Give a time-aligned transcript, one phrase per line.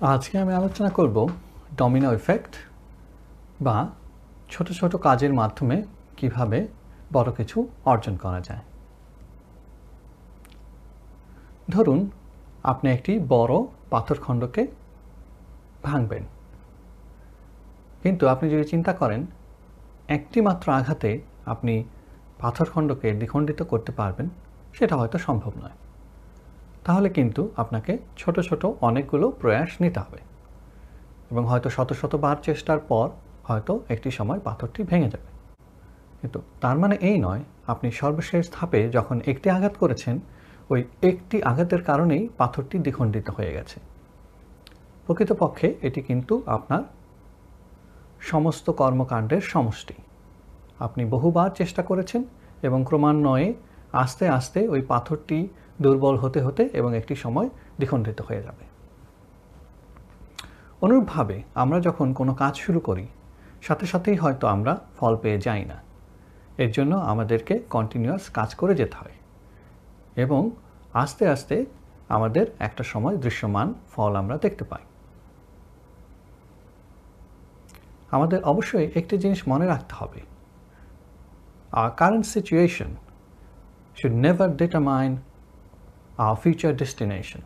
[0.00, 1.28] আজকে আমি আলোচনা করব
[1.76, 2.54] ডমিনো ইফেক্ট
[3.60, 3.88] বা
[4.50, 5.82] ছোট ছোট কাজের মাধ্যমে
[6.16, 6.68] কীভাবে
[7.12, 8.60] বড় কিছু অর্জন করা যায়।
[11.70, 12.10] ধরুন,
[12.62, 13.54] আপনি একটি বড়
[13.90, 14.66] পাথরখণ্ডকে
[15.82, 16.22] ভাঙবেন।
[18.02, 19.26] কিন্তু আপনি যদি চিন্তা করেন,
[20.08, 21.84] একটি মাত্র আঘাতে আপনি
[22.38, 24.28] পাথরখণ্ডকে দ্বিখণ্ডিত করতে পারবেন,
[24.72, 25.85] সেটা হয়তো সম্ভব নয়।
[26.86, 30.20] তাহলে কিন্তু আপনাকে ছোট ছোট অনেকগুলো প্রয়াস নিতে হবে।
[31.30, 33.06] এবং হয়তো শত শতবার চেষ্টার পর
[33.44, 35.28] হয়তো একটি সময় পাথরটি ভেঙে যাবে।
[36.20, 40.20] কিন্তু তার মানে এই নয়, আপনি সর্বশেষ ধাপে যখন একটি আঘাত করেছেন,
[40.70, 43.80] ওই একটি আঘাতের কারণেই পাথরটি দ্বিখণ্ডিত হয়ে গেছে।
[45.06, 46.82] প্রকৃতপক্ষে এটি কিন্তু আপনার
[48.20, 49.94] সমস্ত কর্মকাণ্ডের সমষ্টি।
[50.78, 52.24] আপনি বহুবার চেষ্টা করেছেন
[52.62, 53.54] এবং ক্রমান্বয়ে
[53.92, 55.48] আস্তে আস্তে ওই পাথরটি
[55.82, 58.64] দুর্বল হতে হতে এবং একটি সময় দ্বিখণ্ডিত হয়ে যাবে।
[60.80, 63.06] অনুরূপভাবে আমরা যখন কোনো কাজ শুরু করি,
[63.62, 65.82] সাথে সাথেই হয়তো আমরা ফল পেয়ে যাই না।
[66.58, 69.12] এর জন্য আমাদেরকে কন্টিনিউয়াস কাজ করে যেতে হয়
[70.16, 70.50] এবং
[70.92, 71.64] আস্তে আস্তে
[72.08, 74.82] আমাদের একটা সময় দৃশ্যমান ফল আমরা দেখতে পাই।
[78.10, 80.20] আমাদের অবশ্যই একটি জিনিস মনে রাখতে হবে।
[81.72, 82.96] আর current situation
[83.96, 85.16] should never our
[86.42, 87.42] future destination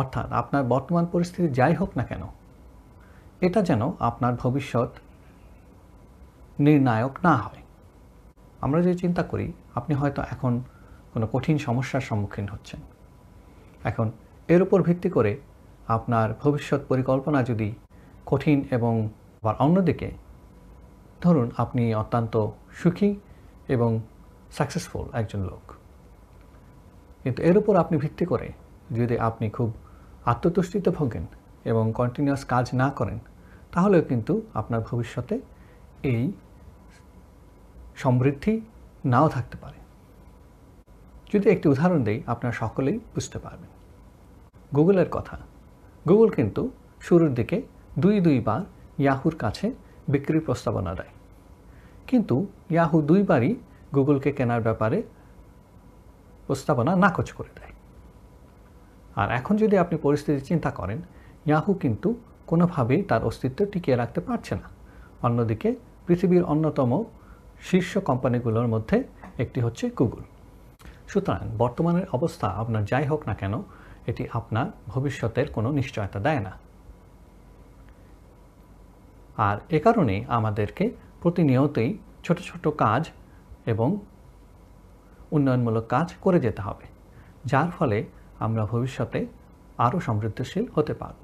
[0.00, 2.22] অর্থাৎ আপনার বর্তমান পরিস্থিতি যাই হোক না কেন,
[3.46, 4.90] এটা যেন আপনার ভবিষ্যৎ
[6.64, 7.60] নির্ণায়ক না হয়।
[8.64, 9.46] আমরা যে চিন্তা করি,
[9.78, 10.52] আপনি হয়তো এখন
[11.12, 12.80] কোনো কঠিন সমস্যার সম্মুখীন হচ্ছেন।
[13.90, 14.06] এখন
[14.54, 15.32] এর উপর ভিত্তি করে
[15.96, 17.68] আপনার ভবিষ্যৎ পরিকল্পনা যদি
[18.30, 18.94] কঠিন এবং
[19.40, 20.08] আবার অন্যদিকে,
[21.24, 22.34] ধরুন আপনি অত্যন্ত
[22.80, 23.10] সুখী
[23.74, 23.90] এবং
[24.56, 25.64] সাকসেসফুল একজন লোক।
[27.24, 28.48] কিন্তু এর উপর আপনি ভিত্তি করে
[28.92, 29.72] যদি আপনি খুব
[30.24, 31.26] আত্মতুষ্টিতে ভোগেন
[31.64, 33.18] এবং কন্টিনিউয়াস কাজ না করেন,
[33.72, 35.40] তাহলেও কিন্তু আপনার ভবিষ্যতে
[36.02, 36.32] এই
[37.96, 38.60] সমৃদ্ধি
[39.04, 39.78] নাও থাকতে পারে।
[41.32, 43.70] যদি একটি উদাহরণ দেই, আপনারা সকলেই বুঝতে পারবেন।
[44.76, 45.36] গুগলের কথা।
[46.08, 46.70] গুগল কিন্তু
[47.00, 47.62] শুরুর দিকে
[47.98, 48.60] দুই দুইবার
[48.98, 49.72] ইয়াহুর কাছে
[50.08, 51.12] বিক্রির প্রস্তাবনা দেয়।
[52.06, 53.54] কিন্তু ইয়াহু দুইবারই
[53.94, 55.02] গুগলকে কেনার ব্যাপারে
[56.46, 57.72] প্রস্তাবনা নাকচ করে দেয়।
[59.16, 61.02] আর এখন যদি আপনি পরিস্থিতি চিন্তা করেন,
[61.46, 62.14] ইয়াহু কিন্তু
[62.46, 64.68] কোনোভাবেই তার অস্তিত্ব টিকিয়ে রাখতে পারছে না।
[65.22, 65.74] অন্যদিকে,
[66.06, 67.04] পৃথিবীর অন্যতম
[67.60, 69.04] শীর্ষ কোম্পানিগুলোর মধ্যে
[69.38, 70.22] একটি হচ্ছে গুগল।
[71.08, 73.62] সুতরাং বর্তমানের অবস্থা আপনার যাই হোক না কেন,
[74.06, 76.52] এটি আপনার ভবিষ্যতের কোনো নিশ্চয়তা দেয় না।
[79.36, 80.90] আর এ কারণেই আমাদেরকে
[81.22, 83.08] প্রতিনিয়তই ছোট ছোট কাজ
[83.66, 83.98] এবং
[85.34, 86.86] উন্নয়নমূলক কাজ করে যেতে হবে
[87.44, 87.98] যার ফলে
[88.38, 89.20] আমরা ভবিষ্যতে
[89.78, 91.23] আরও সমৃদ্ধশীল হতে পারব।